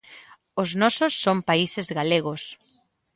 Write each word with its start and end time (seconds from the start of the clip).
Os 0.61 0.69
nosos 0.81 1.13
son 1.23 1.37
países 1.49 1.87
galegos. 1.97 2.41